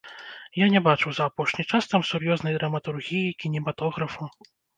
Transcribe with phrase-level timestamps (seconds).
[0.59, 4.23] Я не бачыў за апошні час там сур'ёзнай драматургіі, кінематографу.